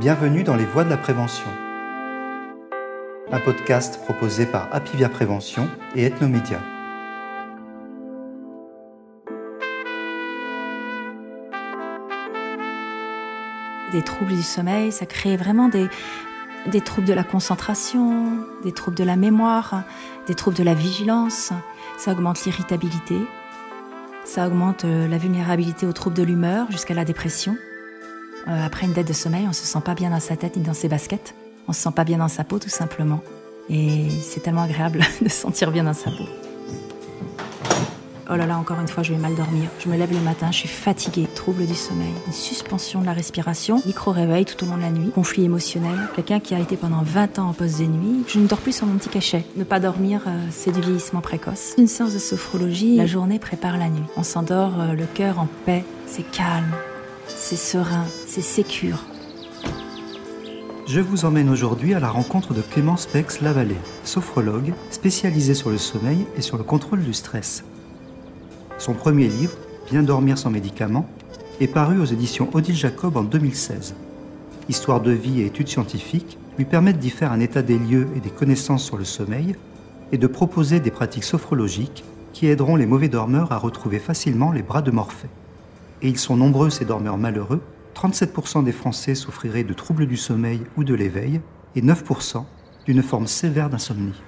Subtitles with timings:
[0.00, 1.50] Bienvenue dans les voies de la prévention.
[3.30, 6.58] Un podcast proposé par Apivia Prévention et Ethnomédia.
[13.92, 15.86] Des troubles du sommeil, ça crée vraiment des,
[16.64, 19.82] des troubles de la concentration, des troubles de la mémoire,
[20.26, 21.52] des troubles de la vigilance.
[21.98, 23.18] Ça augmente l'irritabilité,
[24.24, 27.58] ça augmente euh, la vulnérabilité aux troubles de l'humeur jusqu'à la dépression.
[28.48, 30.62] Euh, après une dette de sommeil, on se sent pas bien dans sa tête ni
[30.62, 31.34] dans ses baskets.
[31.68, 33.20] On se sent pas bien dans sa peau tout simplement.
[33.68, 36.24] Et c'est tellement agréable de se sentir bien dans sa peau.
[38.32, 39.68] Oh là là, encore une fois, je vais mal dormir.
[39.80, 43.12] Je me lève le matin, je suis fatiguée, trouble du sommeil, une suspension de la
[43.12, 47.02] respiration, micro-réveil tout au long de la nuit, conflit émotionnel, quelqu'un qui a été pendant
[47.02, 48.22] 20 ans en poste de nuit.
[48.28, 49.44] Je ne dors plus sur mon petit cachet.
[49.56, 51.74] Ne pas dormir, euh, c'est du vieillissement précoce.
[51.76, 54.04] Une séance de sophrologie, la journée prépare la nuit.
[54.16, 56.70] On s'endort euh, le cœur en paix, c'est calme,
[57.26, 58.98] c'est serein, c'est sécure.
[60.86, 65.78] Je vous emmène aujourd'hui à la rencontre de Clémence Pex Lavallée, sophrologue spécialisée sur le
[65.78, 67.64] sommeil et sur le contrôle du stress.
[68.78, 69.56] Son premier livre,
[69.90, 71.08] Bien dormir sans médicaments,
[71.60, 73.96] est paru aux éditions Odile Jacob en 2016.
[74.68, 78.20] Histoire de vie et études scientifiques lui permettent d'y faire un état des lieux et
[78.20, 79.56] des connaissances sur le sommeil
[80.12, 84.62] et de proposer des pratiques sophrologiques qui aideront les mauvais dormeurs à retrouver facilement les
[84.62, 85.28] bras de Morphée.
[86.02, 87.60] Et ils sont nombreux ces dormeurs malheureux,
[87.94, 91.40] 37% des Français souffriraient de troubles du sommeil ou de l'éveil
[91.76, 92.44] et 9%
[92.86, 94.20] d'une forme sévère d'insomnie.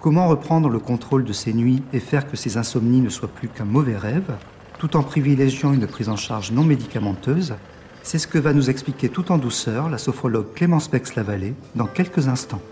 [0.00, 3.48] Comment reprendre le contrôle de ces nuits et faire que ces insomnies ne soient plus
[3.48, 4.36] qu'un mauvais rêve,
[4.78, 7.54] tout en privilégiant une prise en charge non médicamenteuse?
[8.02, 12.28] C'est ce que va nous expliquer tout en douceur la sophrologue Clémence Bex-Lavallée dans quelques
[12.28, 12.62] instants.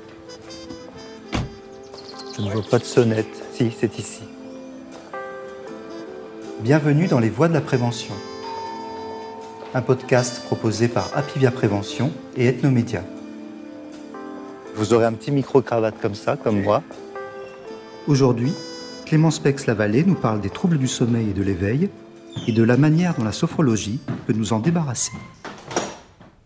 [2.36, 3.44] Je ne vois pas de sonnette.
[3.52, 4.22] Si, c'est ici.
[6.60, 8.12] Bienvenue dans les voies de la prévention.
[9.74, 13.04] Un podcast proposé par Apivia Prévention et Ethnomédia.
[14.74, 16.82] Vous aurez un petit micro-cravate comme ça, comme moi,
[18.08, 18.52] Aujourd'hui,
[19.06, 21.90] Clémence Pex-Lavallée nous parle des troubles du sommeil et de l'éveil
[22.48, 25.12] et de la manière dont la sophrologie peut nous en débarrasser.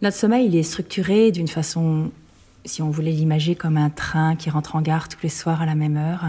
[0.02, 2.10] Notre sommeil, il est structuré d'une façon,
[2.66, 5.66] si on voulait l'imager comme un train qui rentre en gare tous les soirs à
[5.66, 6.24] la même heure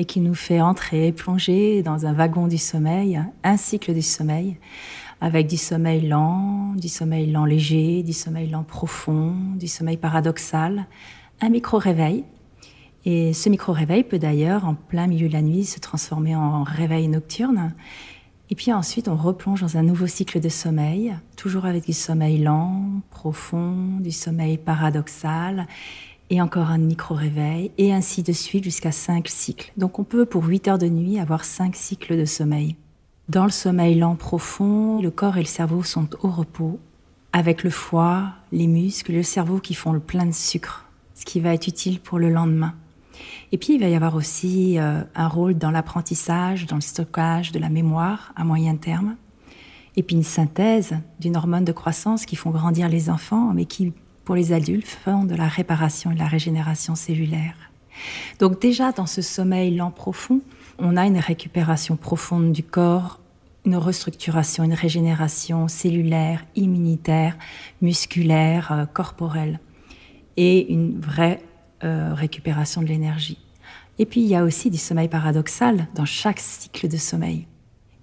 [0.00, 4.56] et qui nous fait entrer, plonger dans un wagon du sommeil, un cycle du sommeil,
[5.20, 10.86] avec du sommeil lent, du sommeil lent léger, du sommeil lent profond, du sommeil paradoxal,
[11.42, 12.24] un micro-réveil
[13.04, 17.06] et ce micro-réveil peut d'ailleurs, en plein milieu de la nuit, se transformer en réveil
[17.08, 17.74] nocturne.
[18.48, 22.38] Et puis ensuite, on replonge dans un nouveau cycle de sommeil, toujours avec du sommeil
[22.38, 25.66] lent, profond, du sommeil paradoxal,
[26.30, 29.72] et encore un micro-réveil, et ainsi de suite jusqu'à cinq cycles.
[29.76, 32.76] Donc on peut, pour huit heures de nuit, avoir cinq cycles de sommeil.
[33.28, 36.78] Dans le sommeil lent profond, le corps et le cerveau sont au repos,
[37.32, 41.40] avec le foie, les muscles, le cerveau qui font le plein de sucre, ce qui
[41.40, 42.74] va être utile pour le lendemain.
[43.52, 47.52] Et puis, il va y avoir aussi euh, un rôle dans l'apprentissage, dans le stockage
[47.52, 49.16] de la mémoire à moyen terme.
[49.96, 53.92] Et puis une synthèse d'une hormone de croissance qui font grandir les enfants, mais qui,
[54.30, 57.56] pour les adultes, font de la réparation et de la régénération cellulaire.
[58.38, 60.40] Donc déjà, dans ce sommeil lent profond,
[60.78, 63.18] on a une récupération profonde du corps,
[63.64, 67.36] une restructuration, une régénération cellulaire, immunitaire,
[67.82, 69.58] musculaire, euh, corporelle,
[70.36, 71.42] et une vraie
[71.82, 73.38] euh, récupération de l'énergie.
[73.98, 77.48] Et puis il y a aussi du sommeil paradoxal dans chaque cycle de sommeil.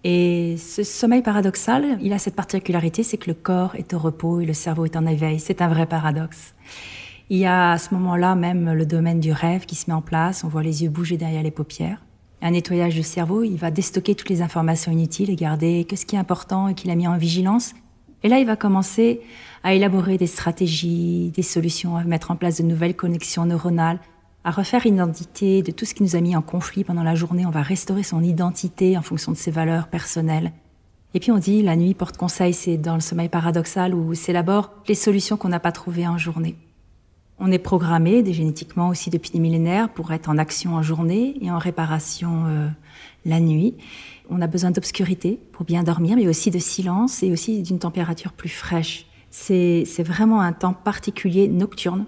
[0.10, 4.40] Et ce sommeil paradoxal, il a cette particularité, c'est que le corps est au repos
[4.40, 5.38] et le cerveau est en éveil.
[5.38, 6.54] C'est un vrai paradoxe.
[7.30, 10.02] Il y a à ce moment-là même le domaine du rêve qui se met en
[10.02, 10.46] place.
[10.46, 12.06] On voit les yeux bouger derrière les paupières.
[12.42, 16.06] Un nettoyage du cerveau, il va déstocker toutes les informations inutiles et garder que ce
[16.06, 17.74] qui est important et qu'il a mis en vigilance.
[18.24, 19.20] Et là, il va commencer
[19.66, 24.00] à élaborer des stratégies, des solutions, à mettre en place de nouvelles connexions neuronales,
[24.48, 27.16] à refaire une identité de tout ce qui nous a mis en conflit pendant la
[27.16, 27.46] journée.
[27.46, 30.54] On va restaurer son identité en fonction de ses valeurs personnelles.
[31.14, 34.72] Et puis on dit la nuit porte conseil, c'est dans le sommeil paradoxal où d'abord
[34.88, 36.56] les solutions qu'on n'a pas trouvées en journée.
[37.40, 41.52] On est programmé, génétiquement aussi depuis des millénaires, pour être en action en journée et
[41.52, 42.70] en réparation euh,
[43.26, 43.76] la nuit.
[44.30, 48.32] On a besoin d'obscurité pour bien dormir, mais aussi de silence et aussi d'une température
[48.32, 49.08] plus fraîche.
[49.30, 52.06] C'est vraiment un temps particulier nocturne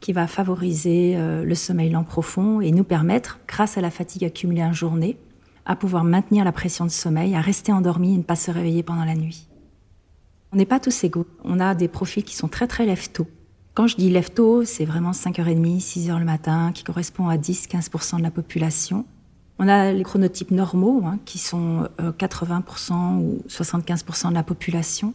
[0.00, 4.24] qui va favoriser euh, le sommeil lent profond et nous permettre, grâce à la fatigue
[4.24, 5.16] accumulée en journée,
[5.64, 8.82] à pouvoir maintenir la pression de sommeil, à rester endormi et ne pas se réveiller
[8.82, 9.48] pendant la nuit.
[10.52, 11.26] On n'est pas tous égaux.
[11.44, 13.26] On a des profils qui sont très très lève-tôt.
[13.74, 18.22] Quand je dis lève-tôt, c'est vraiment 5h30, 6h le matin, qui correspond à 10-15% de
[18.22, 19.04] la population.
[19.58, 25.14] On a les chronotypes normaux, hein, qui sont 80% euh, ou 75% de la population,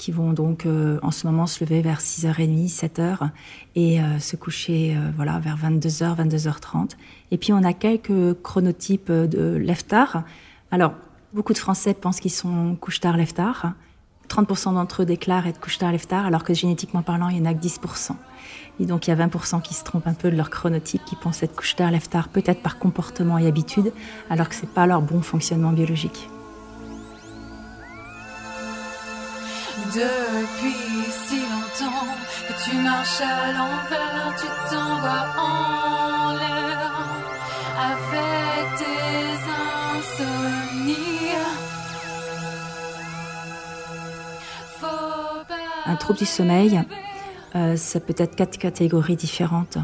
[0.00, 3.28] qui vont donc euh, en ce moment se lever vers 6h30, 7h
[3.76, 6.92] et euh, se coucher euh, voilà vers 22h, 22h30.
[7.30, 10.24] Et puis on a quelques chronotypes de lève-tard.
[10.70, 10.94] Alors,
[11.34, 13.74] beaucoup de Français pensent qu'ils sont couche-tard, lève-tard.
[14.30, 17.54] 30% d'entre eux déclarent être couche-tard, lève-tard, alors que génétiquement parlant, il n'y en a
[17.54, 18.12] que 10%.
[18.80, 21.16] Et donc il y a 20% qui se trompent un peu de leur chronotype, qui
[21.16, 23.92] pensent être couche-tard, lève-tard, peut-être par comportement et habitude,
[24.30, 26.30] alors que c'est pas leur bon fonctionnement biologique.
[29.92, 32.06] Depuis si longtemps
[32.46, 36.92] que tu marches à l'envers, tu t'envoies en l'air
[37.76, 39.50] avec tes
[39.98, 40.96] insomnies.
[45.86, 46.80] Un trouble du sommeil,
[47.56, 49.78] euh, ça peut être quatre catégories différentes.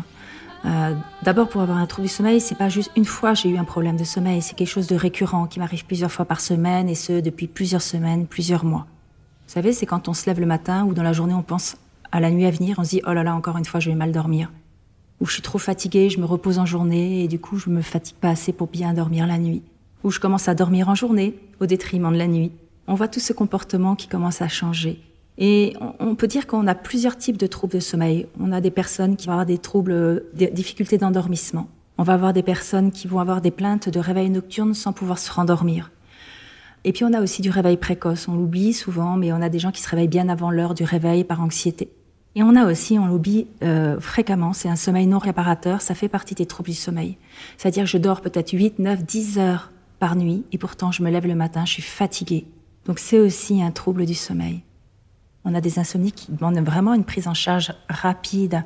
[0.65, 0.95] Euh,
[1.25, 3.65] D'abord, pour avoir un trouble du sommeil, c'est pas juste une fois j'ai eu un
[3.65, 6.95] problème de sommeil, c'est quelque chose de récurrent qui m'arrive plusieurs fois par semaine et
[6.95, 8.87] ce depuis plusieurs semaines, plusieurs mois.
[9.47, 11.77] Vous savez, c'est quand on se lève le matin ou dans la journée, on pense
[12.11, 13.91] à la nuit à venir, on se dit oh là là, encore une fois, je
[13.91, 14.51] vais mal dormir.
[15.21, 17.81] Ou je suis trop fatiguée, je me repose en journée et du coup, je me
[17.81, 19.63] fatigue pas assez pour bien dormir la nuit.
[20.03, 22.51] Ou je commence à dormir en journée au détriment de la nuit.
[22.89, 25.01] On voit tout ce comportement qui commence à changer.
[25.39, 28.27] Et on peut dire qu'on a plusieurs types de troubles de sommeil.
[28.41, 31.69] On a des personnes qui vont avoir des troubles, des difficultés d'endormissement.
[31.99, 35.19] On va avoir des personnes qui vont avoir des plaintes de réveil nocturne sans pouvoir
[35.19, 35.91] se rendormir.
[36.87, 38.29] Et puis on a aussi du réveil précoce.
[38.29, 40.85] On l'oublie souvent, mais on a des gens qui se réveillent bien avant l'heure du
[40.85, 41.91] réveil par anxiété.
[42.37, 45.81] Et on a aussi, on l'oublie euh, fréquemment, c'est un sommeil non réparateur.
[45.81, 47.19] Ça fait partie des troubles du sommeil.
[47.57, 51.11] C'est-à-dire que je dors peut-être 8, 9, 10 heures par nuit et pourtant je me
[51.11, 52.47] lève le matin, je suis fatiguée.
[52.85, 54.63] Donc c'est aussi un trouble du sommeil.
[55.45, 58.63] On a des insomnies qui demandent vraiment une prise en charge rapide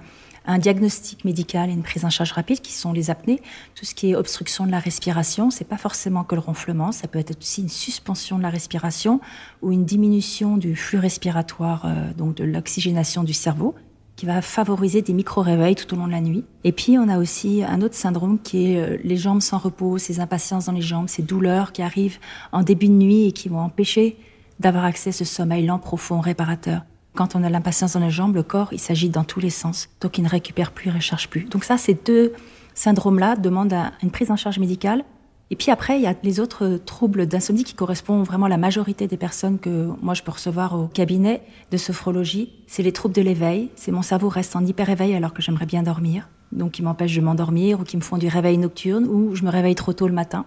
[0.47, 3.41] un diagnostic médical et une prise en charge rapide qui sont les apnées.
[3.75, 7.09] Tout ce qui est obstruction de la respiration, c'est pas forcément que le ronflement, ça
[7.09, 9.21] peut être aussi une suspension de la respiration
[9.63, 13.75] ou une diminution du flux respiratoire, euh, donc de l'oxygénation du cerveau
[14.21, 16.45] qui va favoriser des micro-réveils tout au long de la nuit.
[16.63, 19.97] Et puis, on a aussi un autre syndrome qui est euh, les jambes sans repos,
[19.97, 22.19] ces impatiences dans les jambes, ces douleurs qui arrivent
[22.53, 24.19] en début de nuit et qui vont empêcher
[24.59, 26.83] d'avoir accès à ce sommeil lent, profond, réparateur.
[27.15, 29.89] Quand on a l'impatience dans les jambes, le corps, il s'agit dans tous les sens.
[30.01, 31.45] Donc, il ne récupère plus, il ne recharge plus.
[31.45, 32.33] Donc ça, ces deux
[32.75, 35.05] syndromes-là demandent une prise en charge médicale.
[35.53, 38.57] Et puis après, il y a les autres troubles d'insomnie qui correspondent vraiment à la
[38.57, 41.43] majorité des personnes que moi je peux recevoir au cabinet
[41.73, 42.53] de sophrologie.
[42.69, 43.71] C'est les troubles de l'éveil.
[43.75, 46.29] C'est mon cerveau reste en hyper-éveil alors que j'aimerais bien dormir.
[46.53, 49.51] Donc, qui m'empêchent de m'endormir ou qui me font du réveil nocturne ou je me
[49.51, 50.47] réveille trop tôt le matin.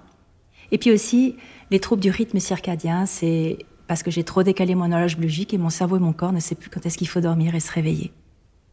[0.71, 1.35] Et puis aussi,
[1.69, 3.59] les troubles du rythme circadien, c'est
[3.93, 6.39] parce que j'ai trop décalé mon horloge biologique et mon cerveau et mon corps ne
[6.39, 8.11] savent plus quand est-ce qu'il faut dormir et se réveiller.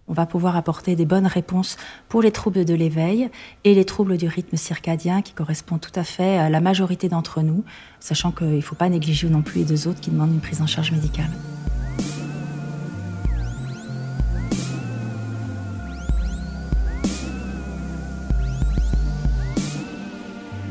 [0.08, 1.76] On va pouvoir apporter des bonnes réponses
[2.08, 3.28] pour les troubles de l'éveil
[3.64, 7.42] et les troubles du rythme circadien qui correspondent tout à fait à la majorité d'entre
[7.42, 7.64] nous,
[8.00, 10.62] sachant qu'il ne faut pas négliger non plus les deux autres qui demandent une prise
[10.62, 11.28] en charge médicale.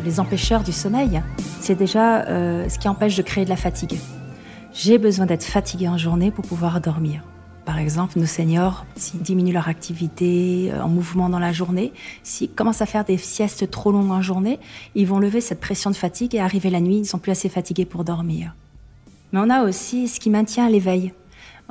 [0.03, 1.21] Les empêcheurs du sommeil,
[1.61, 3.99] c'est déjà euh, ce qui empêche de créer de la fatigue.
[4.81, 7.21] J'ai besoin d'être fatigué en journée pour pouvoir dormir.
[7.65, 11.91] Par exemple, nos seniors, s'ils diminuent leur activité euh, en mouvement dans la journée,
[12.23, 14.57] s'ils commencent à faire des siestes trop longues en journée,
[14.95, 17.49] ils vont lever cette pression de fatigue et arriver la nuit, ils sont plus assez
[17.49, 18.55] fatigués pour dormir.
[19.33, 21.13] Mais on a aussi ce qui maintient l'éveil.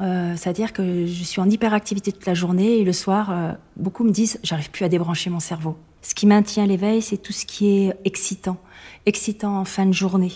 [0.02, 4.04] Euh, c'est-à-dire que je suis en hyperactivité toute la journée et le soir, euh, beaucoup
[4.04, 5.78] me disent j'arrive plus à débrancher mon cerveau.
[6.02, 8.58] Ce qui maintient l'éveil, c'est tout ce qui est excitant,
[9.06, 10.32] excitant en fin de journée.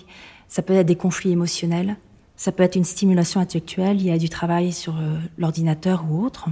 [0.48, 1.98] Ça peut être des conflits émotionnels,
[2.42, 6.48] ça peut être une stimulation intellectuelle liée à du travail sur euh, l'ordinateur ou autre.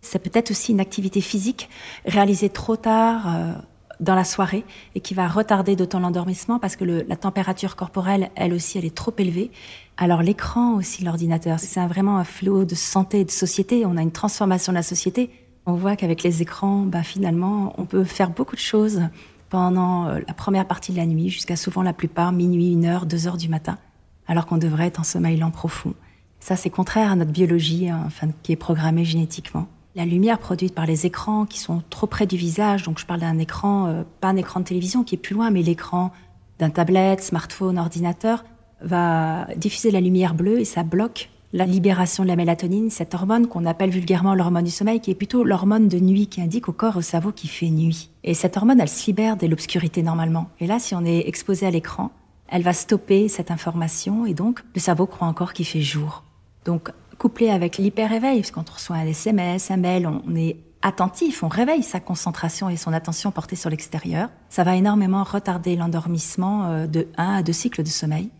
[0.00, 1.70] Ça peut être aussi une activité physique
[2.04, 3.52] réalisée trop tard euh,
[4.00, 4.64] dans la soirée
[4.96, 8.92] et qui va retarder d'autant l'endormissement parce que la température corporelle, elle aussi, elle est
[8.92, 9.52] trop élevée.
[9.96, 13.86] Alors l'écran aussi, l'ordinateur, c'est vraiment un flot de santé et de société.
[13.86, 15.30] On a une transformation de la société.
[15.64, 19.02] On voit qu'avec les écrans, bah, finalement, on peut faire beaucoup de choses
[19.48, 23.06] pendant euh, la première partie de la nuit, jusqu'à souvent la plupart minuit, une heure,
[23.06, 23.78] deux heures du matin
[24.26, 25.94] alors qu'on devrait être en sommeil lent profond.
[26.40, 29.66] Ça, c'est contraire à notre biologie, hein, enfin, qui est programmée génétiquement.
[29.94, 33.20] La lumière produite par les écrans qui sont trop près du visage, donc je parle
[33.20, 36.12] d'un écran, euh, pas un écran de télévision qui est plus loin, mais l'écran
[36.58, 38.44] d'un tablette, smartphone, ordinateur,
[38.82, 43.48] va diffuser la lumière bleue et ça bloque la libération de la mélatonine, cette hormone
[43.48, 46.72] qu'on appelle vulgairement l'hormone du sommeil, qui est plutôt l'hormone de nuit, qui indique au
[46.72, 48.10] corps, au cerveau qu'il fait nuit.
[48.22, 50.48] Et cette hormone, elle se libère dès l'obscurité normalement.
[50.60, 52.12] Et là, si on est exposé à l'écran,
[52.50, 56.24] elle va stopper cette information et donc le cerveau croit encore qu'il fait jour.
[56.64, 61.42] Donc couplé avec l'hyper-réveil, parce quand on reçoit un SMS, un mail, on est attentif,
[61.42, 64.30] on réveille sa concentration et son attention portée sur l'extérieur.
[64.48, 68.30] Ça va énormément retarder l'endormissement euh, de un à deux cycles de sommeil.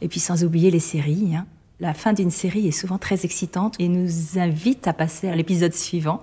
[0.00, 1.34] Et puis sans oublier les séries.
[1.36, 1.46] Hein.
[1.80, 5.74] La fin d'une série est souvent très excitante et nous invite à passer à l'épisode
[5.74, 6.22] suivant.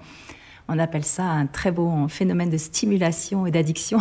[0.70, 4.00] On appelle ça un très beau phénomène de stimulation et d'addiction.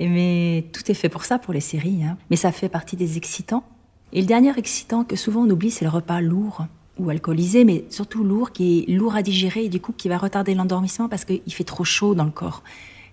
[0.00, 2.04] Mais tout est fait pour ça, pour les séries.
[2.04, 2.16] Hein.
[2.30, 3.64] Mais ça fait partie des excitants.
[4.12, 6.66] Et le dernier excitant que souvent on oublie, c'est le repas lourd
[6.98, 10.16] ou alcoolisé, mais surtout lourd, qui est lourd à digérer et du coup qui va
[10.16, 12.62] retarder l'endormissement parce qu'il fait trop chaud dans le corps.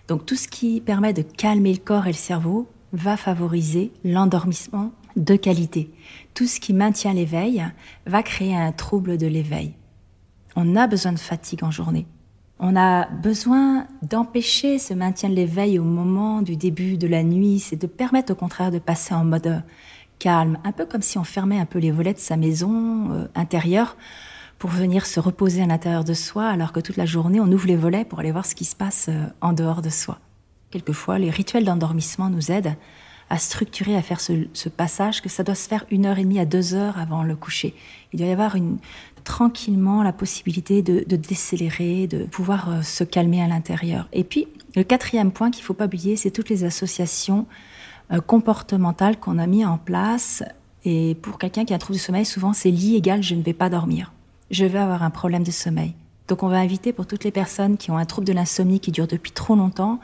[0.08, 4.92] Donc tout ce qui permet de calmer le corps et le cerveau va favoriser l'endormissement
[5.16, 5.90] de qualité.
[6.34, 7.66] Tout ce qui maintient l'éveil
[8.06, 9.74] va créer un trouble de l'éveil.
[10.56, 12.06] On a besoin de fatigue en journée.
[12.66, 17.60] On a besoin d'empêcher ce maintien de l'éveil au moment du début de la nuit,
[17.60, 19.62] c'est de permettre au contraire de passer en mode
[20.18, 23.28] calme, un peu comme si on fermait un peu les volets de sa maison euh,
[23.36, 23.98] intérieure
[24.60, 27.68] pour venir se reposer à l'intérieur de soi, alors que toute la journée on ouvre
[27.68, 30.20] les volets pour aller voir ce qui se passe euh, en dehors de soi.
[30.72, 32.78] Quelquefois, les rituels d'endormissement nous aident
[33.34, 36.40] à structurer, à faire ce, passage, que ça doit se faire une heure et demie
[36.40, 37.74] à deux heures avant le coucher.
[38.14, 38.56] Il doit y avoir
[39.24, 44.08] tranquillement la possibilité de, décélérer, de pouvoir euh, se calmer à l'intérieur.
[44.14, 47.48] Et puis, le quatrième point qu'il ne faut pas oublier, c'est toutes les associations
[48.12, 50.44] euh, comportementales qu'on a mis en place.
[50.86, 53.42] Et pour quelqu'un qui a un trouble du sommeil, souvent c'est lit égal je ne
[53.42, 54.14] vais pas dormir.
[54.52, 55.96] Je vais avoir un problème de sommeil.
[56.28, 58.92] Donc on va inviter pour toutes les personnes qui ont un trouble de l'insomnie qui
[58.92, 60.00] dure depuis trop longtemps,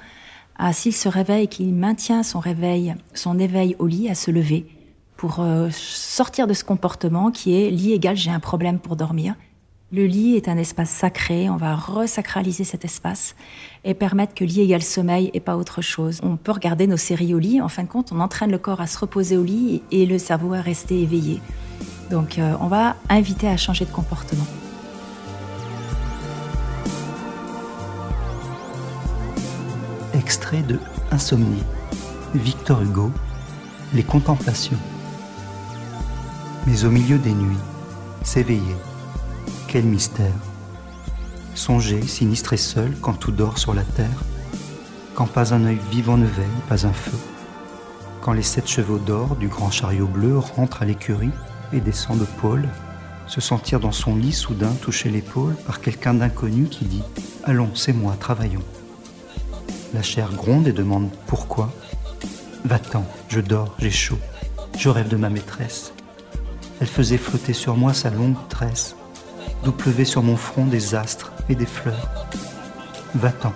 [0.60, 4.68] à s'il se réveille qu'il maintient son réveil, son éveil au lit, à se lever
[5.16, 9.36] pour euh, sortir de ce comportement qui est lit égal j'ai un problème pour dormir.
[9.92, 13.36] Le lit est un espace sacré, on va resacraliser cet espace
[13.84, 16.20] et permettre que lit égale sommeil et pas autre chose.
[16.22, 18.82] On peut regarder nos séries au lit, en fin de compte on entraîne le corps
[18.82, 21.42] à se reposer au lit et le cerveau à rester éveillé.
[22.12, 24.46] Donc euh, on va inviter à changer de comportement.
[30.30, 31.64] Extrait de Insomnie,
[32.36, 33.12] Victor Hugo,
[33.96, 34.78] Les Contemplations.
[36.68, 37.58] Mais au milieu des nuits,
[38.22, 38.76] s'éveiller,
[39.68, 40.36] quel mystère.
[41.56, 44.24] Songer, sinistre et seul, quand tout dort sur la terre,
[45.16, 47.18] quand pas un œil vivant ne veille, pas un feu,
[48.22, 51.34] quand les sept chevaux d'or du grand chariot bleu rentrent à l'écurie
[51.74, 52.70] et descendent de pôle,
[53.26, 57.02] se sentir dans son lit soudain toucher l'épaule par quelqu'un d'inconnu qui dit⁇
[57.46, 58.60] Allons, c'est moi, travaillons⁇
[59.94, 61.72] la chair gronde et demande pourquoi?
[62.66, 64.20] Va-t'en, je dors, j'ai chaud,
[64.78, 65.94] je rêve de ma maîtresse.
[66.82, 68.96] Elle faisait flotter sur moi sa longue tresse,
[69.64, 72.28] d'où pleuvaient sur mon front des astres et des fleurs.
[73.16, 73.54] Va-t'en,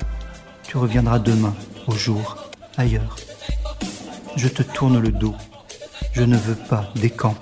[0.63, 1.53] tu reviendras demain,
[1.87, 2.37] au jour,
[2.77, 3.15] ailleurs.
[4.35, 5.35] Je te tourne le dos,
[6.13, 7.37] je ne veux pas, décampe.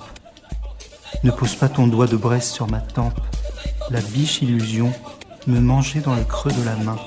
[1.24, 3.20] Ne pose pas ton doigt de Bresse sur ma tempe,
[3.90, 4.92] la biche illusion
[5.48, 6.98] me mangeait dans le creux de la main.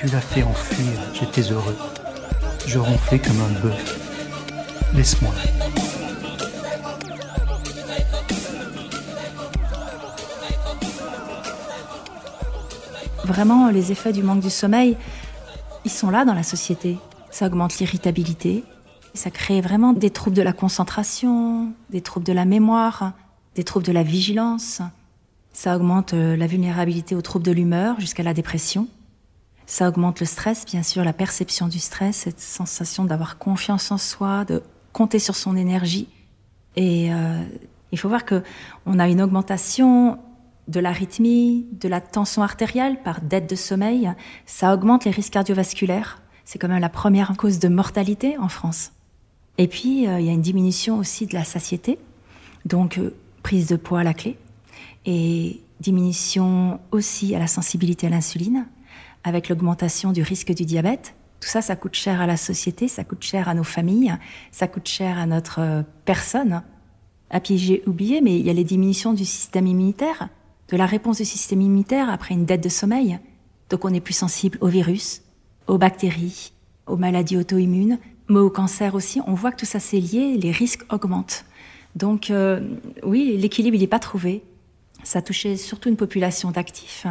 [0.00, 1.76] Tu l'as fait enfuir, j'étais heureux.
[2.66, 4.00] Je ronflais comme un bœuf.
[4.94, 5.30] Laisse-moi.
[13.24, 14.96] Vraiment, les effets du manque du sommeil,
[15.84, 16.96] ils sont là dans la société.
[17.30, 18.64] Ça augmente l'irritabilité,
[19.12, 23.12] ça crée vraiment des troubles de la concentration, des troubles de la mémoire,
[23.54, 24.80] des troubles de la vigilance.
[25.52, 28.88] Ça augmente euh, la vulnérabilité aux troubles de l'humeur jusqu'à la dépression.
[29.70, 33.98] Ça augmente le stress, bien sûr, la perception du stress, cette sensation d'avoir confiance en
[33.98, 36.08] soi, de compter sur son énergie.
[36.74, 37.40] Et euh,
[37.92, 38.42] il faut voir que
[38.84, 40.18] on a une augmentation
[40.66, 44.12] de l'arythmie, de la tension artérielle par dette de sommeil.
[44.44, 46.20] Ça augmente les risques cardiovasculaires.
[46.44, 48.90] C'est quand même la première cause de mortalité en France.
[49.56, 51.96] Et puis, euh, il y a une diminution aussi de la satiété,
[52.64, 54.36] donc euh, prise de poids à la clé,
[55.06, 58.66] et diminution aussi à la sensibilité à l'insuline
[59.24, 61.14] avec l'augmentation du risque du diabète.
[61.40, 64.14] Tout ça, ça coûte cher à la société, ça coûte cher à nos familles,
[64.50, 66.62] ça coûte cher à notre euh, personne.
[67.30, 70.28] À puis j'ai oublié, mais il y a les diminutions du système immunitaire,
[70.68, 73.18] de la réponse du système immunitaire après une dette de sommeil.
[73.70, 75.22] Donc on est plus sensible aux virus,
[75.66, 76.52] aux bactéries,
[76.86, 77.98] aux maladies auto-immunes,
[78.28, 79.20] mais au cancer aussi.
[79.26, 81.44] On voit que tout ça c'est lié, les risques augmentent.
[81.94, 82.60] Donc euh,
[83.02, 84.42] oui, l'équilibre il n'est pas trouvé.
[85.04, 87.06] Ça touchait surtout une population d'actifs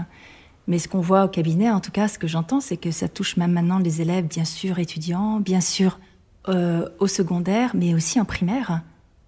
[0.69, 3.09] mais ce qu'on voit au cabinet, en tout cas, ce que j'entends, c'est que ça
[3.09, 5.99] touche même maintenant les élèves, bien sûr, étudiants, bien sûr,
[6.47, 8.81] euh, au secondaire, mais aussi en primaire.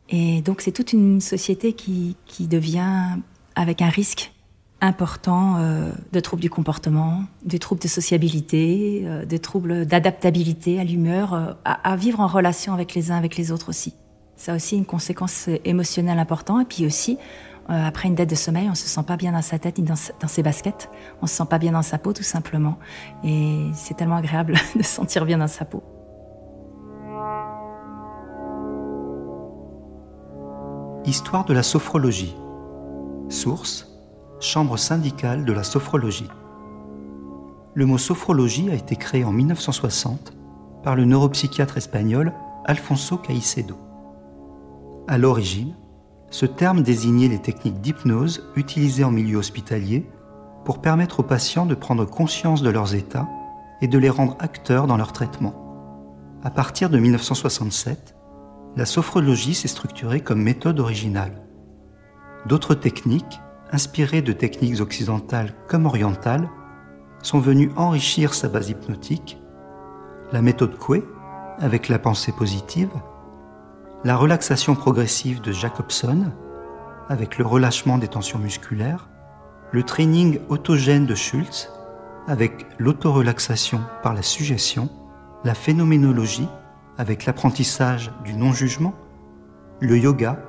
[0.10, 3.18] Et donc, c'est toute une société qui, qui devient
[3.56, 4.34] avec un risque
[4.82, 10.84] important euh, de troubles du comportement, de troubles de sociabilité, euh, de troubles d'adaptabilité à
[10.84, 11.34] l'humeur,
[11.66, 13.96] à, à, vivre en relation avec les uns, avec les autres aussi.
[14.36, 16.62] Ça a aussi une conséquence émotionnelle importante.
[16.62, 17.18] Et puis aussi,
[17.70, 19.84] euh, après une dette de sommeil, on se sent pas bien dans sa tête ni
[19.84, 20.90] dans, ses baskets.
[21.22, 22.78] On se sent pas bien dans sa peau, tout simplement.
[23.24, 25.84] Et c'est tellement agréable de se sentir bien dans sa peau.
[31.06, 32.36] Histoire de la sophrologie.
[33.30, 33.88] Source
[34.40, 36.30] Chambre syndicale de la sophrologie.
[37.74, 40.34] Le mot sophrologie a été créé en 1960
[40.84, 42.34] par le neuropsychiatre espagnol
[42.66, 43.78] Alfonso Caicedo.
[45.08, 45.76] À l'origine,
[46.32, 50.10] ce terme désignait les techniques d'hypnose utilisées en milieu hospitalier
[50.64, 53.28] pour permettre aux patients de prendre conscience de leurs états
[53.82, 55.54] et de les rendre acteurs dans leur traitement.
[56.42, 58.16] À partir de 1967,
[58.78, 61.34] la sophrologie s'est structurée comme méthode originale.
[62.46, 63.42] D'autres techniques,
[63.74, 66.50] inspirées de techniques occidentales comme orientales,
[67.22, 69.38] sont venues enrichir sa base hypnotique.
[70.32, 71.04] La méthode Coué,
[71.60, 72.90] avec la pensée positive,
[74.04, 76.32] la relaxation progressive de Jacobson,
[77.08, 79.08] avec le relâchement des tensions musculaires,
[79.72, 81.72] le training autogène de Schultz,
[82.28, 84.90] avec l'autorelaxation par la suggestion,
[85.44, 86.48] la phénoménologie,
[86.98, 88.96] avec l'apprentissage du non-jugement,
[89.80, 90.40] le yoga,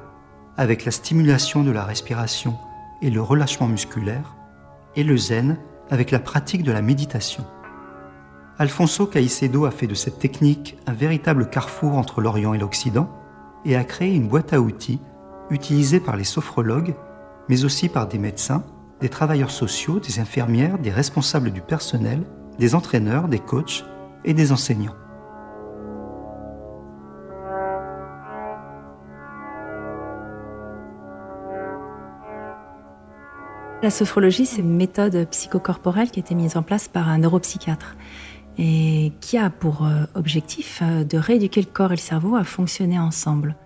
[0.56, 2.56] avec la stimulation de la respiration
[3.02, 4.34] et le relâchement musculaire,
[4.96, 5.58] et le zen,
[5.90, 7.44] avec la pratique de la méditation.
[8.58, 13.10] Alfonso Caicedo a fait de cette technique un véritable carrefour entre l'Orient et l'Occident
[13.64, 15.00] et a créé une boîte à outils
[15.50, 16.94] utilisée par les sophrologues,
[17.48, 18.64] mais aussi par des médecins,
[19.00, 22.22] des travailleurs sociaux, des infirmières, des responsables du personnel,
[22.58, 23.84] des entraîneurs, des coachs
[24.24, 24.94] et des enseignants.
[33.82, 37.96] La sophrologie, c'est une méthode psychocorporelle qui a été mise en place par un neuropsychiatre
[38.58, 42.44] et qui a pour euh, objectif euh, de rééduquer le corps et le cerveau à
[42.44, 43.56] fonctionner ensemble.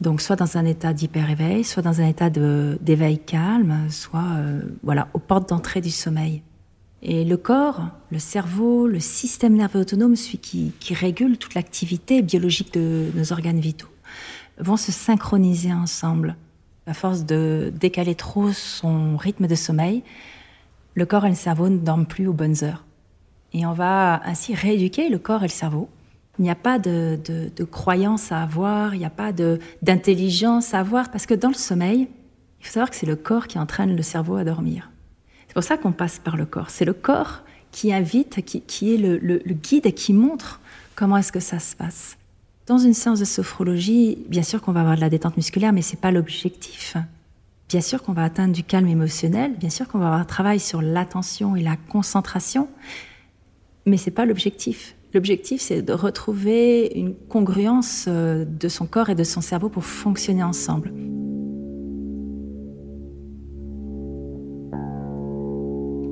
[0.00, 5.08] Donc soit dans un état d'hyper-éveil, soit dans un état d'éveil calme, soit euh, voilà
[5.14, 6.42] aux portes d'entrée du sommeil.
[7.02, 12.20] Et le corps, le cerveau, le système nerveux autonome, celui qui, qui régule toute l'activité
[12.20, 13.88] biologique de nos organes vitaux,
[14.58, 16.36] vont se synchroniser ensemble
[16.86, 20.02] à force de décaler trop son rythme de sommeil,
[20.94, 22.85] le corps et le cerveau ne dorment plus aux bonnes heures.
[23.56, 25.88] Et on va ainsi rééduquer le corps et le cerveau.
[26.38, 30.80] Il n'y a pas de, de, croyance à avoir, il n'y a pas d'intelligence à
[30.80, 32.06] avoir, parce que dans le sommeil,
[32.60, 34.90] il faut savoir que c'est le corps qui entraîne le cerveau à dormir.
[35.48, 36.68] C'est pour ça qu'on passe par le corps.
[36.68, 37.40] C'est le corps
[37.72, 40.60] qui invite, qui, qui est le, le, guide et qui montre
[40.94, 42.18] comment est-ce que ça se passe.
[42.66, 45.82] Dans une séance de sophrologie, bien sûr qu'on va avoir de la détente musculaire, mais
[45.82, 46.98] c'est pas l'objectif.
[47.70, 50.60] Bien sûr qu'on va atteindre du calme émotionnel, bien sûr qu'on va avoir un travail
[50.60, 52.68] sur l'attention et la concentration,
[53.86, 54.96] mais c'est pas l'objectif.
[55.14, 59.84] L'objectif, c'est de retrouver une congruence euh, de son corps et de son cerveau pour
[59.84, 60.92] fonctionner ensemble.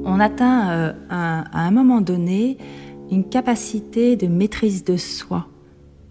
[0.07, 2.57] On atteint euh, à un moment donné
[3.11, 5.49] une capacité de maîtrise de soi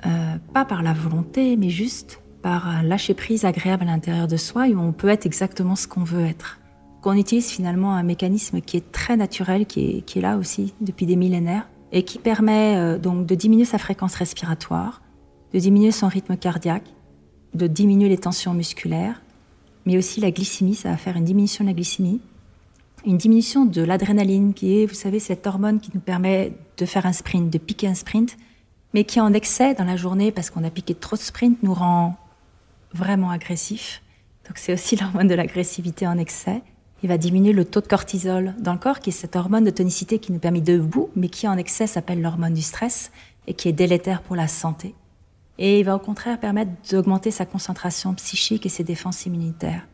[0.05, 4.35] euh, pas par la volonté, mais juste par un lâcher prise agréable à l'intérieur de
[4.35, 6.59] soi où on peut être exactement ce qu'on veut être.
[7.03, 10.73] Qu'on utilise finalement un mécanisme qui est très naturel, qui est, qui est là aussi
[10.79, 15.01] depuis des millénaires et qui permet euh, donc de diminuer sa fréquence respiratoire,
[15.53, 16.87] de diminuer son rythme cardiaque,
[17.53, 19.21] de diminuer les tensions musculaires,
[19.85, 22.21] mais aussi la glycémie, ça va faire une diminution de la glycémie,
[23.05, 27.05] une diminution de l'adrénaline qui est, vous savez, cette hormone qui nous permet de faire
[27.05, 28.37] un sprint, de piquer un sprint,
[28.93, 31.73] mais qui en excès dans la journée parce qu'on a piqué trop de sprint nous
[31.73, 32.15] rend
[32.93, 34.01] vraiment agressifs.
[34.47, 36.61] Donc c'est aussi l'hormone de l'agressivité en excès.
[37.03, 39.69] Il va diminuer le taux de cortisol dans le corps, qui est cette hormone de
[39.69, 43.11] tonicité qui nous permet de debout, mais qui en excès s'appelle l'hormone du stress
[43.45, 44.95] et qui est délétère pour la santé.
[45.59, 49.85] Et il va au contraire permettre d'augmenter sa concentration psychique et ses défenses immunitaires.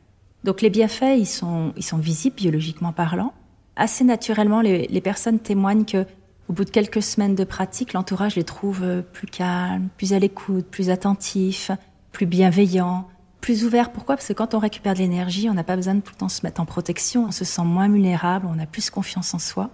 [0.43, 3.33] Donc les bienfaits, ils sont, ils sont visibles biologiquement parlant.
[3.75, 6.05] Assez naturellement, les, les personnes témoignent que
[6.47, 10.19] au bout de quelques semaines de pratique, l'entourage les trouve euh, plus calmes, plus à
[10.19, 11.71] l'écoute, plus attentifs,
[12.11, 13.07] plus bienveillants,
[13.41, 13.91] plus ouverts.
[13.91, 14.15] Pourquoi?
[14.15, 16.29] Parce que quand on récupère de l'énergie, on n'a pas besoin de tout le temps
[16.29, 19.69] se mettre en protection, on se sent moins vulnérable, on a plus confiance en soi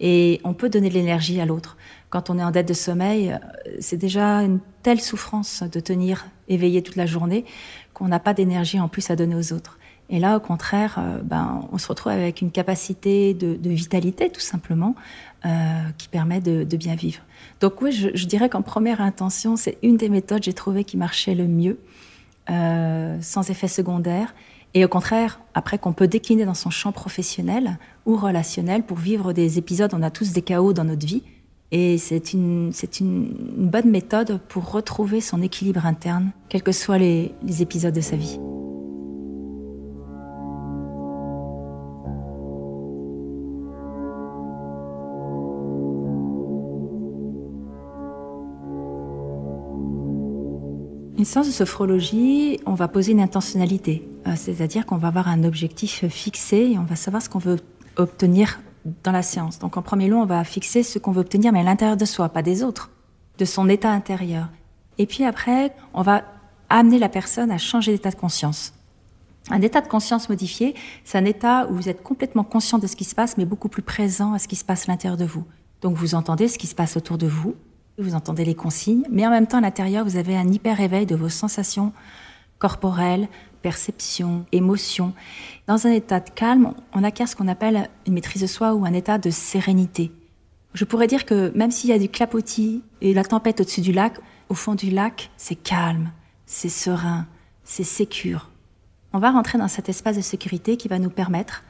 [0.00, 1.76] et on peut donner de l'énergie à l'autre.
[2.10, 3.38] Quand on est en dette de sommeil, euh,
[3.80, 7.44] c'est déjà une telle souffrance de tenir éveillé toute la journée
[7.92, 9.78] qu'on n'a pas d'énergie en plus à donner aux autres.
[10.10, 14.40] Et là, au contraire, euh, ben, on se retrouve avec une capacité de, vitalité, tout
[14.40, 14.94] simplement,
[15.46, 15.48] euh,
[15.96, 17.22] qui permet de, de, bien vivre.
[17.60, 20.96] Donc oui, je, je dirais qu'en première intention, c'est une des méthodes j'ai trouvé qui
[20.96, 21.78] marchait le mieux,
[22.50, 24.34] euh, sans effet secondaire.
[24.74, 29.32] Et au contraire, après qu'on peut décliner dans son champ professionnel ou relationnel pour vivre
[29.32, 31.22] des épisodes, on a tous des chaos dans notre vie.
[31.70, 36.98] Et c'est une, c'est une, bonne méthode pour retrouver son équilibre interne, quels que soient
[36.98, 38.38] les, les épisodes de sa vie.
[51.16, 55.44] Une séance de sophrologie, on va poser une intentionnalité, euh, c'est-à-dire qu'on va avoir un
[55.44, 57.60] objectif fixé et on va savoir ce qu'on veut
[57.96, 58.60] obtenir
[59.04, 59.60] dans la séance.
[59.60, 62.04] Donc en premier lieu, on va fixer ce qu'on veut obtenir, mais à l'intérieur de
[62.04, 62.90] soi, pas des autres,
[63.38, 64.48] de son état intérieur.
[64.98, 66.24] Et puis après, on va
[66.68, 68.72] amener la personne à changer d'état de conscience.
[69.50, 70.74] Un état de conscience modifié,
[71.04, 73.68] c'est un état où vous êtes complètement conscient de ce qui se passe, mais beaucoup
[73.68, 75.44] plus présent à ce qui se passe à l'intérieur de vous.
[75.80, 77.54] Donc vous entendez ce qui se passe autour de vous,
[77.98, 81.06] vous entendez les consignes, mais en même temps à l'intérieur, vous avez un hyper éveil
[81.06, 81.92] de vos sensations
[82.58, 83.28] corporelles,
[83.62, 85.12] perceptions, émotions.
[85.66, 88.84] Dans un état de calme, on acquiert ce qu'on appelle une maîtrise de soi ou
[88.84, 90.12] un état de sérénité.
[90.74, 93.92] Je pourrais dire que même s'il y a du clapotis et la tempête au-dessus du
[93.92, 94.14] lac,
[94.48, 96.10] au fond du lac, c'est calme,
[96.46, 97.26] c'est serein,
[97.62, 98.50] c'est sécure.
[99.12, 101.62] On va rentrer dans cet espace de sécurité qui va nous permettre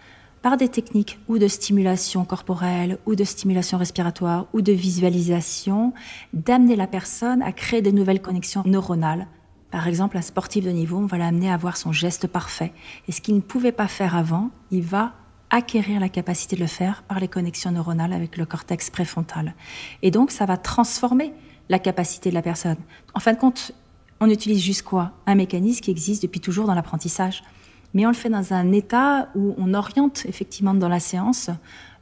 [0.44, 5.94] par des techniques ou de stimulation corporelle, ou de stimulation respiratoire, ou de visualisation,
[6.34, 9.26] d'amener la personne à créer de nouvelles connexions neuronales.
[9.70, 12.74] Par exemple, un sportif de niveau, on va l'amener à avoir son geste parfait.
[13.08, 15.14] Et ce qu'il ne pouvait pas faire avant, il va
[15.48, 19.54] acquérir la capacité de le faire par les connexions neuronales avec le cortex préfrontal.
[20.02, 21.32] Et donc, ça va transformer
[21.70, 22.76] la capacité de la personne.
[23.14, 23.72] En fin de compte,
[24.20, 25.12] on utilise juste quoi?
[25.24, 27.42] Un mécanisme qui existe depuis toujours dans l'apprentissage
[27.94, 31.50] mais on le fait dans un état où on oriente effectivement dans la séance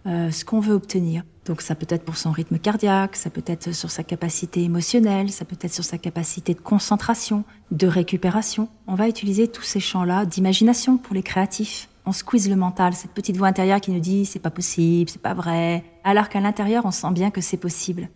[0.07, 1.23] euh, ce qu'on veut obtenir.
[1.45, 5.31] Donc ça peut être pour son rythme cardiaque, ça peut être sur sa capacité émotionnelle,
[5.31, 8.69] ça peut être sur sa capacité de concentration, de récupération.
[8.89, 11.89] On va utiliser tous ces champs-là d'imagination pour les créatifs.
[12.05, 15.23] On squeeze le mental, cette petite voix intérieure qui nous dit c'est pas possible, c'est
[15.23, 18.09] pas vrai, alors qu'à l'intérieur on sent bien que c'est possible.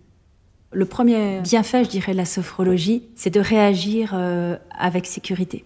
[0.72, 5.64] Le premier bienfait, je dirais, de la sophrologie, c'est de réagir euh, avec sécurité.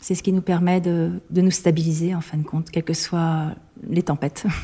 [0.00, 3.54] C'est ce qui nous permet de, nous stabiliser, en fin de compte, quelles que soient
[3.86, 4.46] les tempêtes.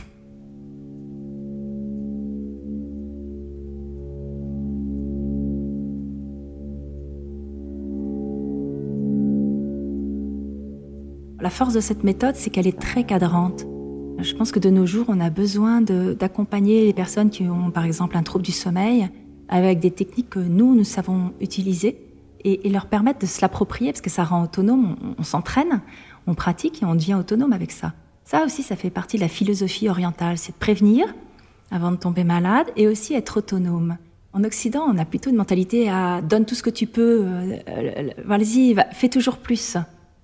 [11.39, 13.67] La force de cette méthode, c'est qu'elle est très cadrante.
[14.19, 17.85] Je pense que de nos jours, on a besoin d'accompagner les personnes qui ont, par
[17.85, 19.09] exemple, un trouble du sommeil
[19.49, 22.06] avec des techniques que nous, nous savons utiliser
[22.47, 25.81] et, leur permettre de se l'approprier, parce que ça rend autonome, on, s'entraîne,
[26.27, 27.93] on pratique et on devient autonome avec ça.
[28.25, 31.13] Ça aussi, ça fait partie de la philosophie orientale, c'est de prévenir
[31.71, 33.97] avant de tomber malade et aussi être autonome.
[34.33, 37.57] En Occident, on a plutôt une mentalité à donne tout ce que tu peux, euh,
[37.69, 39.77] euh, vas-y, fais toujours plus.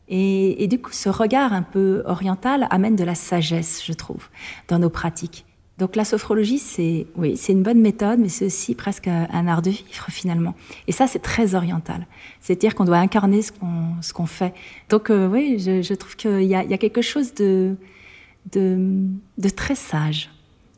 [0.08, 4.28] Et, et, du coup, ce regard un peu oriental amène de la sagesse, je trouve,
[4.68, 5.46] dans nos pratiques.
[5.78, 9.62] Donc la sophrologie, c'est oui, c'est une bonne méthode, mais c'est aussi presque un art
[9.62, 10.54] de vivre finalement.
[10.86, 12.06] Et ça, c'est très oriental.
[12.40, 14.54] C'est-à-dire qu'on doit incarner ce qu'on ce qu'on fait.
[14.90, 17.76] Donc euh, oui, je, je trouve qu'il y a, il y a quelque chose de,
[18.52, 19.06] de,
[19.38, 20.30] de très sage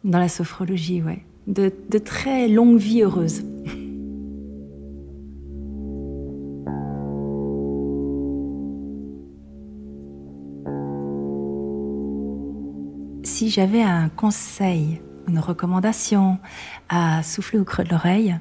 [0.05, 3.43] dans la sophrologie, ouais, de, de très longue vie heureuse.
[13.25, 16.39] Si j'avais un conseil, une recommandation
[16.89, 18.37] à souffler au creux de l'oreille,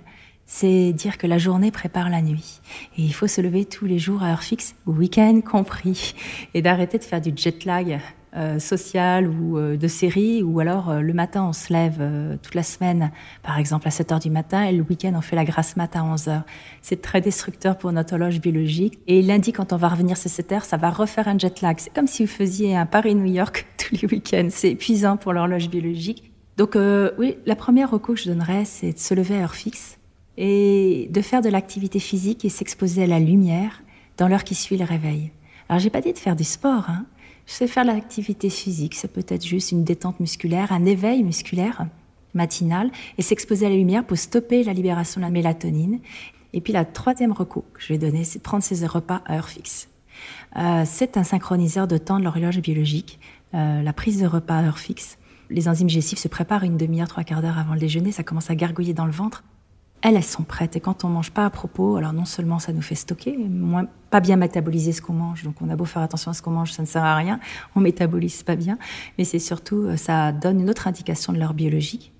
[0.45, 2.61] c'est dire que la journée prépare la nuit.
[2.97, 6.13] Et il faut se lever tous les jours à heure fixe, week-end compris,
[6.53, 7.99] et d'arrêter de faire du jet lag
[8.35, 12.01] euh, social ou euh, de série, ou alors euh, le matin on se lève
[12.41, 13.11] toute la semaine,
[13.43, 15.95] par exemple à 7 heures du matin, et le week-end on fait la grasse mat
[15.95, 16.43] à 11 heures.
[16.81, 18.99] C'est très destructeur pour notre horloge biologique.
[19.07, 21.77] Et lundi, quand on va revenir sur 7 heures, ça va refaire un jet lag.
[21.79, 24.47] C'est comme si vous faisiez un Paris-New York tous les week-ends.
[24.49, 26.31] C'est épuisant pour l'horloge biologique.
[26.57, 26.77] Donc
[27.17, 29.97] oui, la première recours que je donnerais, c'est de se lever à heure fixe
[30.37, 33.83] et de faire de l'activité physique et s'exposer à la lumière
[34.17, 35.31] dans l'heure qui suit le réveil.
[35.69, 37.05] Alors j'ai pas dit de faire du sport, hein,
[37.45, 41.85] je sais faire l'activité physique, ça peut être juste une détente musculaire, un éveil musculaire
[42.33, 45.99] matinal, et s'exposer à la lumière pour stopper la libération de la mélatonine.
[46.53, 49.49] Et puis la troisième recours que je vais donner, c'est prendre ses repas à heure
[49.49, 49.89] fixe.
[50.55, 53.19] Euh, c'est un synchroniseur de temps de l'horloge biologique.
[53.53, 55.17] Euh, la prise de repas à heure fixe.
[55.49, 58.49] Les enzymes digestifs se préparent une demi-heure, trois quarts d'heure avant le déjeuner, ça commence
[58.49, 59.43] à gargouiller dans le ventre
[60.03, 60.75] elles, elles sont prêtes.
[60.75, 63.87] Et quand on mange pas à propos, alors non seulement ça nous fait stocker, moins,
[64.09, 65.43] pas bien métaboliser ce qu'on mange.
[65.43, 67.39] Donc on a beau faire attention à ce qu'on mange, ça ne sert à rien.
[67.75, 68.77] On métabolise pas bien.
[69.17, 72.11] Mais c'est surtout, euh, ça donne une autre indication de l'heure biologique.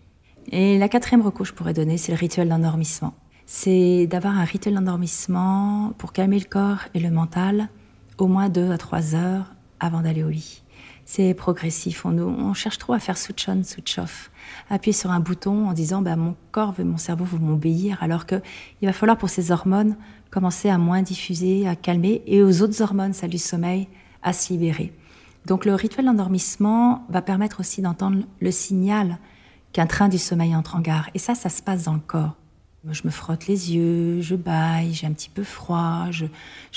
[0.51, 3.13] Et la quatrième recours que je pourrais donner, c'est le rituel d'endormissement.
[3.45, 7.67] C'est d'avoir un rituel d'endormissement pour calmer le corps et le mental
[8.17, 10.62] au moins deux à trois heures avant d'aller au lit
[11.05, 12.05] c'est progressif.
[12.05, 14.31] On, cherche trop à faire switch on, switch off.
[14.69, 18.41] Appuyer sur un bouton en disant bah, mon corps, mon cerveau vont m'obéir, alors que
[18.81, 19.95] il va falloir pour ces hormones
[20.31, 23.87] commencer à moins diffuser, à calmer, et aux autres hormones, celles du sommeil,
[24.23, 24.91] à se libérer.
[25.45, 29.19] Donc le rituel d'endormissement va permettre aussi d'entendre le signal
[29.73, 31.09] qu'un train du sommeil entre en gare.
[31.13, 32.35] Et ça, ça se passe dans le corps.
[32.91, 36.25] Je me frotte les yeux, je baille, j'ai un petit peu froid, je,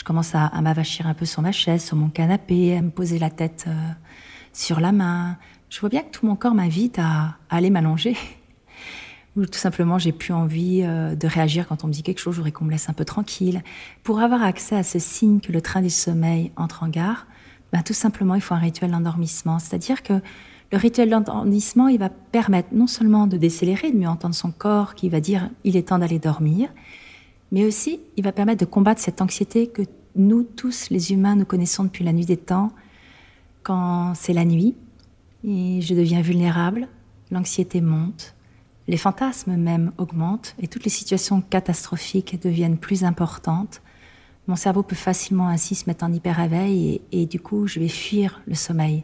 [0.05, 3.29] commence à, m'avachir un peu sur ma chaise, sur mon canapé, à me poser la
[3.29, 3.75] tête euh,
[4.53, 5.37] sur la main.
[5.69, 8.17] Je vois bien que tout mon corps m'invite à, aller m'allonger.
[9.37, 12.35] Ou tout simplement, j'ai plus envie euh, de réagir quand on me dit quelque chose,
[12.35, 13.65] je voudrais qu'on me laisse un peu tranquille.
[14.05, 17.27] Pour avoir accès à ce signe que le train du sommeil entre en gare,
[17.73, 19.59] ben, tout simplement, il faut un rituel d'endormissement.
[19.59, 20.21] C'est-à-dire que
[20.73, 24.95] le rituel d'endormissement, il va permettre non seulement de décélérer, de mieux entendre son corps
[24.95, 26.69] qui va dire il est temps d'aller dormir,
[27.53, 29.83] mais aussi il va permettre de combattre cette anxiété que
[30.17, 32.73] nous tous, les humains, nous connaissons depuis la nuit des temps.
[33.63, 34.75] Quand c'est la nuit
[35.45, 36.89] et je deviens vulnérable,
[37.31, 38.35] l'anxiété monte,
[38.89, 43.83] les fantasmes même augmentent et toutes les situations catastrophiques deviennent plus importantes.
[44.47, 47.89] Mon cerveau peut facilement ainsi se mettre en hyper-éveil et, et, du coup, je vais
[47.89, 49.03] fuir le sommeil.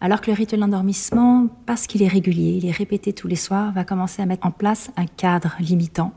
[0.00, 3.72] Alors que le rituel d'endormissement, parce qu'il est régulier, il est répété tous les soirs,
[3.72, 6.12] va commencer à mettre en place un cadre limitant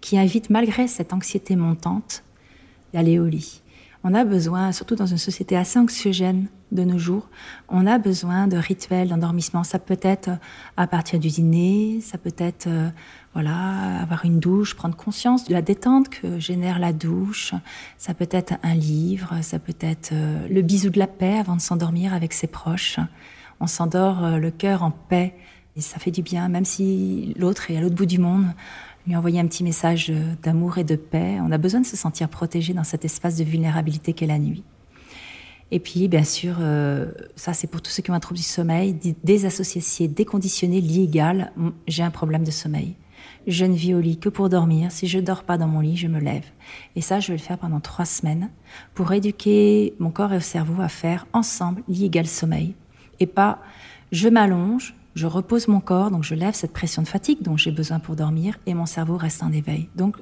[0.00, 2.24] qui invite, malgré cette anxiété montante,
[2.92, 3.62] d'aller au lit
[4.04, 7.28] on a besoin, surtout dans une société assez anxiogène de nos jours,
[7.68, 9.62] on a besoin de rituels d'endormissement.
[9.62, 10.36] Ça peut être euh,
[10.76, 12.88] à partir du dîner, ça peut être euh,
[13.34, 17.54] voilà avoir une douche, prendre conscience de la détente que génère la douche.
[17.98, 21.56] Ça peut être un livre, ça peut être euh, le bisou de la paix avant
[21.56, 22.98] de s'endormir avec ses proches.
[23.60, 25.34] On s'endort le cœur en paix
[25.76, 28.46] et ça fait du bien, même si l'autre est à l'autre bout du monde
[29.06, 30.12] lui envoyer un petit message
[30.42, 31.38] d'amour et de paix.
[31.40, 34.62] On a besoin de se sentir protégé dans cet espace de vulnérabilité qu'est la nuit.
[35.70, 38.44] Et puis, bien sûr, euh, ça c'est pour tous ceux qui ont un trouble du
[38.44, 41.52] sommeil, désassocié, déconditionné, légal,
[41.88, 42.94] j'ai un problème de sommeil.
[43.46, 44.92] Je ne vis au lit que pour dormir.
[44.92, 46.44] Si je dors pas dans mon lit, je me lève.
[46.94, 48.50] Et ça, je vais le faire pendant trois semaines
[48.94, 52.74] pour éduquer mon corps et le cerveau à faire ensemble lit égal sommeil.
[53.18, 53.58] Et pas
[54.12, 57.70] je m'allonge, je repose mon corps, donc je lève cette pression de fatigue dont j'ai
[57.70, 59.88] besoin pour dormir et mon cerveau reste en éveil.
[59.94, 60.16] Donc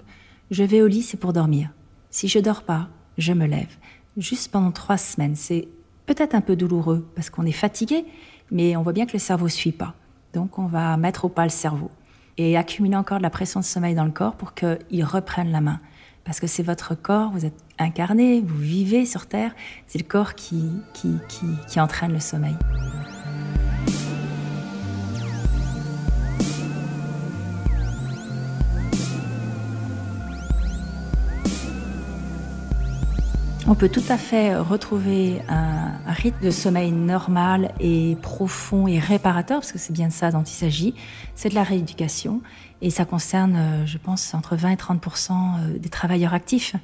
[0.50, 1.70] je vais au lit, c'est pour dormir.
[2.10, 3.76] Si je dors pas, je me lève.
[4.16, 5.68] Juste pendant trois semaines, c'est
[6.06, 8.04] peut-être un peu douloureux parce qu'on est fatigué,
[8.50, 9.94] mais on voit bien que le cerveau suit pas.
[10.32, 11.90] Donc on va mettre au pas le cerveau
[12.36, 15.60] et accumuler encore de la pression de sommeil dans le corps pour qu'il reprenne la
[15.60, 15.80] main.
[16.24, 19.54] Parce que c'est votre corps, vous êtes incarné, vous vivez sur Terre,
[19.86, 22.56] c'est le corps qui, qui, qui, qui entraîne le sommeil.
[33.70, 39.60] On peut tout à fait retrouver un, rythme de sommeil normal et profond et réparateur,
[39.60, 40.92] parce que c'est bien de ça dont il s'agit.
[41.36, 42.42] C'est de la rééducation
[42.82, 46.74] et ça concerne, euh, je pense, entre 20 et 30% euh, des travailleurs actifs.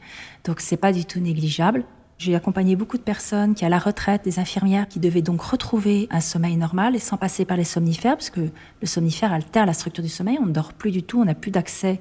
[0.45, 1.83] Donc c'est pas du tout négligeable.
[2.19, 6.07] J'ai accompagné beaucoup de personnes qui, à la retraite, des infirmières qui devaient donc retrouver
[6.13, 8.43] un sommeil normal et sans passer par les somnifères, parce que
[8.81, 10.39] le somnifère altère la structure du sommeil.
[10.41, 12.01] On ne dort plus du tout, on n'a plus d'accès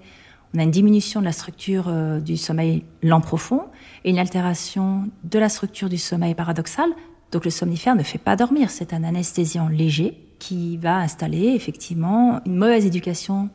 [0.56, 3.63] on a une diminution de la structure euh, du sommeil lent profond
[4.04, 6.89] et une altération de la structure du sommeil paradoxal.
[7.32, 12.39] Donc le somnifère ne fait pas dormir, c'est un anesthésiant léger qui va installer effectivement
[12.46, 13.50] une mauvaise éducation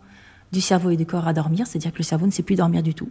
[0.52, 2.82] du cerveau et du corps à dormir, c'est-à-dire que le cerveau ne sait plus dormir
[2.82, 3.08] du tout,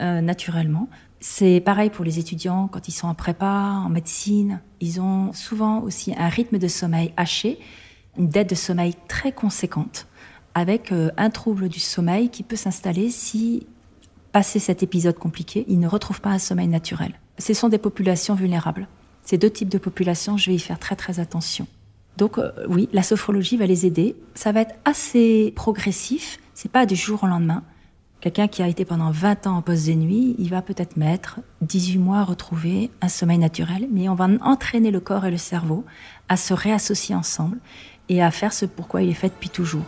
[0.00, 0.88] euh, naturellement.
[1.20, 4.60] C'est pareil pour les étudiants quand ils sont en prépa, en médecine.
[4.80, 7.58] Ils ont souvent aussi un rythme de sommeil haché,
[8.18, 10.06] une dette de sommeil très conséquente
[10.54, 13.66] avec euh, un trouble du sommeil qui peut s'installer si,
[14.32, 17.14] passé cet épisode compliqué, ils ne retrouvent pas un sommeil naturel.
[17.38, 18.88] Ce sont des populations vulnérables.
[19.22, 21.66] Ces deux types de populations, je vais y faire très très attention.
[22.16, 24.14] Donc euh, oui, la sophrologie va les aider.
[24.34, 27.62] Ça va être assez progressif, c'est pas du jour au lendemain.
[28.20, 31.40] Quelqu'un qui a été pendant 20 ans en poste de nuit, il va peut-être mettre
[31.60, 35.36] 18 mois à retrouver un sommeil naturel, mais on va entraîner le corps et le
[35.36, 35.84] cerveau
[36.30, 37.58] à se réassocier ensemble
[38.08, 39.84] et à faire ce pourquoi il est fait depuis toujours.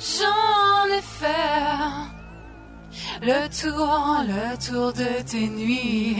[0.00, 1.26] J'en ai fait
[3.20, 6.16] le tour, le tour de tes nuits.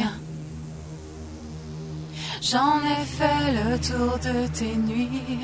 [2.43, 5.39] J'en ai fait le tour de tes nuits.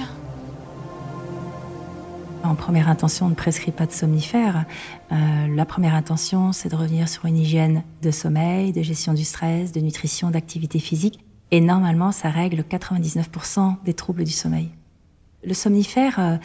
[2.44, 4.66] En première intention, on ne prescrit pas de somnifères.
[5.12, 5.16] Euh,
[5.56, 9.72] la première intention, c'est de revenir sur une hygiène de sommeil, de gestion du stress,
[9.72, 11.20] de nutrition, d'activité physique.
[11.52, 14.68] Et normalement, ça règle 99% des troubles du sommeil.
[15.42, 16.36] Le somnifère, euh,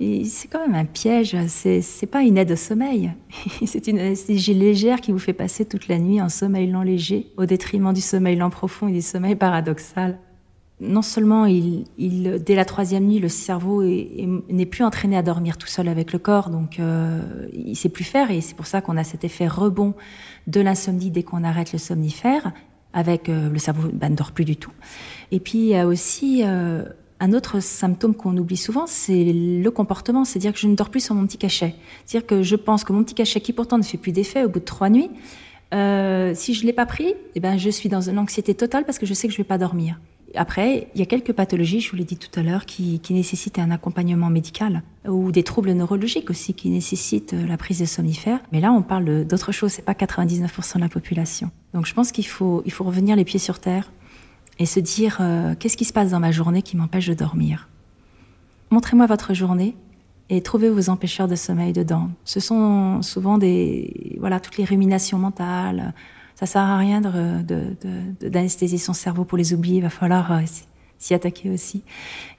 [0.00, 3.12] c'est quand même un piège, c'est pas une aide au sommeil.
[3.66, 7.32] c'est une anesthésie légère qui vous fait passer toute la nuit en sommeil lent léger,
[7.36, 10.18] au détriment du sommeil lent profond et du sommeil paradoxal.
[10.80, 11.84] Non seulement, il,
[12.44, 16.18] dès la troisième nuit, le cerveau n'est plus entraîné à dormir tout seul avec le
[16.18, 17.20] corps, donc euh,
[17.52, 19.94] il sait plus faire, et c'est pour ça qu'on a cet effet rebond
[20.48, 22.52] de l'insomnie dès qu'on arrête le somnifère,
[22.92, 24.72] avec euh, le cerveau ben, ne dort plus du tout.
[25.30, 26.84] Et puis il y a aussi euh,
[27.20, 31.04] Un autre symptôme qu'on oublie souvent, c'est le comportement, c'est-à-dire que je ne dors plus
[31.04, 31.74] sur mon petit cachet.
[32.04, 34.48] C'est-à-dire que je pense que mon petit cachet, qui pourtant ne fait plus d'effet au
[34.48, 35.10] bout de trois nuits,
[35.72, 38.84] euh, si je ne l'ai pas pris, eh ben, je suis dans une anxiété totale
[38.84, 39.98] parce que je sais que je ne vais pas dormir.
[40.36, 43.60] Après, il y a quelques pathologies, je vous l'ai dit tout à l'heure, qui, nécessitent
[43.60, 48.40] un accompagnement médical ou des troubles neurologiques aussi qui nécessitent euh, la prise de somnifères.
[48.50, 49.70] Mais là, on parle d'autre chose.
[49.70, 51.50] C'est pas 99% de la population.
[51.72, 53.92] Donc, je pense qu'il faut, il faut revenir les pieds sur terre
[54.58, 57.68] et se dire euh, qu'est-ce qui se passe dans ma journée qui m'empêche de dormir?
[58.70, 59.76] Montrez-moi votre journée
[60.30, 62.10] et trouvez vos empêcheurs de sommeil dedans.
[62.24, 65.92] Ce sont souvent des voilà toutes les ruminations mentales,
[66.34, 69.76] ça sert à rien d'anesthésier de, de, son cerveau pour les oublier.
[69.76, 70.40] Il va falloir euh,
[70.98, 71.82] s'y attaquer aussi.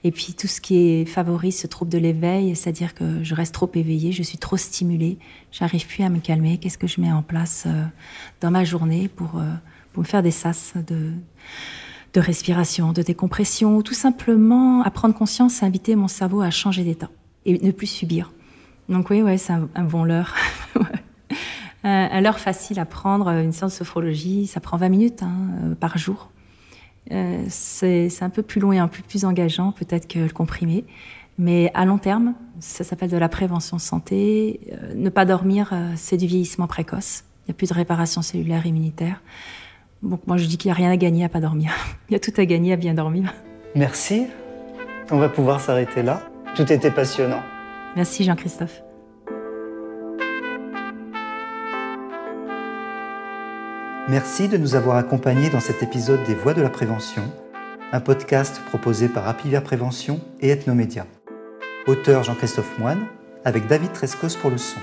[0.04, 3.70] Et puis tout ce qui favorise ce trouble de l'éveil, c'est-à-dire que je reste trop
[3.74, 5.20] éveillée, je suis trop stimulée,
[5.52, 6.58] j'arrive plus à me calmer.
[6.58, 7.84] Qu'est-ce que je mets en place euh,
[8.42, 9.42] dans ma journée pour,
[9.94, 11.12] pour me faire des sas de,
[12.16, 16.50] de respiration, de décompression, ou tout simplement à prendre conscience et inviter mon cerveau à
[16.50, 17.10] changer d'état
[17.46, 18.32] et ne plus subir.
[18.88, 20.34] Donc oui, ouais, c'est un, bon leurre.
[21.84, 25.76] un leurre facile à prendre, une séance de sophrologie, ça prend 20 minutes hein, euh,
[25.76, 26.32] par jour.
[27.12, 30.86] Euh, c'est un peu plus long et un peu plus engageant peut-être que le comprimé.
[31.38, 34.62] Mais à long terme, ça s'appelle de la prévention santé.
[34.72, 37.26] Euh, ne pas dormir, c'est du vieillissement précoce.
[37.44, 39.22] Il n'y a plus de réparation cellulaire immunitaire.
[40.06, 41.72] Donc moi je dis qu'il n'y a rien à gagner à pas dormir.
[42.10, 43.34] Il y a tout à gagner à bien dormir.
[43.76, 44.28] Merci.
[45.12, 46.22] On va pouvoir s'arrêter là.
[46.56, 47.42] Tout était passionnant.
[47.96, 48.82] Merci Jean-Christophe.
[54.08, 57.24] Merci de nous avoir accompagnés dans cet épisode des Voix de la Prévention,
[57.92, 61.08] un podcast proposé par Apivia Prévention et Ethnomédia.
[61.88, 63.08] Auteur Jean-Christophe Moine,
[63.44, 64.80] avec David Trescos pour le son.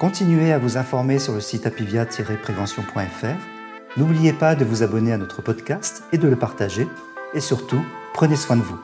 [0.00, 3.59] Continuez à vous informer sur le site apivia-prévention.fr.
[3.96, 6.86] N'oubliez pas de vous abonner à notre podcast et de le partager.
[7.34, 8.78] Et surtout, prenez soin de vous.